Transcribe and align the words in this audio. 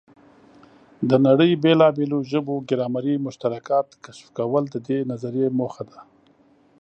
د 1.09 1.11
نړۍ 1.27 1.51
بېلابېلو 1.63 2.17
ژبو 2.31 2.55
ګرامري 2.69 3.15
مشترکات 3.25 3.87
کشف 4.03 4.27
کول 4.37 4.63
د 4.71 4.75
دې 4.87 4.99
نظریې 5.11 5.47
موخه 5.59 5.83
ده. 5.91 5.99